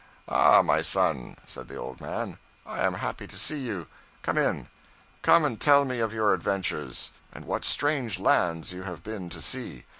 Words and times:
'Ah, 0.27 0.63
my 0.63 0.81
son,' 0.81 1.37
said 1.45 1.67
the 1.67 1.75
old 1.75 2.01
man, 2.01 2.39
'I 2.65 2.85
am 2.87 2.93
happy 2.95 3.27
to 3.27 3.37
see 3.37 3.59
you. 3.59 3.85
Come 4.23 4.35
in. 4.35 4.67
Come 5.21 5.45
and 5.45 5.61
tell 5.61 5.85
me 5.85 5.99
of 5.99 6.11
your 6.11 6.33
adventures, 6.33 7.11
and 7.31 7.45
what 7.45 7.63
strange 7.63 8.17
lands 8.17 8.73
you 8.73 8.81
have 8.81 9.03
been 9.03 9.29
to 9.29 9.39
see. 9.43 9.85